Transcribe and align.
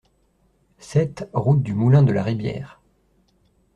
sept 0.79 1.29
route 1.31 1.61
du 1.61 1.75
Moulin 1.75 2.01
de 2.01 2.11
la 2.11 2.23
Ribière 2.23 2.81